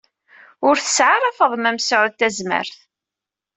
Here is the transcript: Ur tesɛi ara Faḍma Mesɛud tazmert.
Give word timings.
Ur 0.67 0.75
tesɛi 0.77 1.13
ara 1.15 1.37
Faḍma 1.37 1.71
Mesɛud 1.75 2.13
tazmert. 2.15 2.77